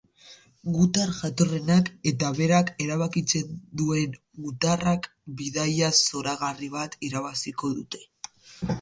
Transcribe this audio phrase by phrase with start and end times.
[0.75, 3.53] Gutar jatorrenak eta berak erabakitzen
[3.83, 4.17] duen
[4.49, 5.09] gutarrak
[5.43, 8.07] bidaia zoragarri bat irabaziko dute.